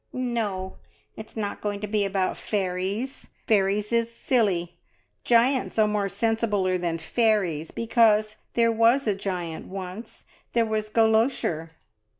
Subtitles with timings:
[0.13, 0.77] "No,
[1.15, 4.73] it's not going to be about fairies, fairies is silly.
[5.23, 10.23] Giants are more sensibler than fairies, because there was a giant once.
[10.53, 11.69] There was Golosher!"